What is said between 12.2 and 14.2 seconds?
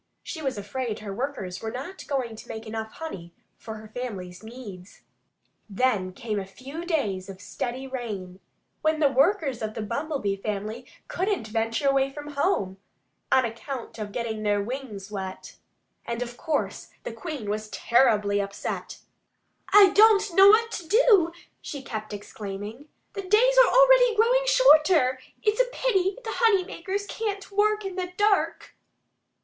home, on account of